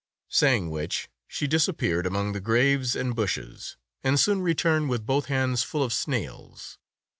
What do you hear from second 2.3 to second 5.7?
the graves and bushes, and soon returned with both hands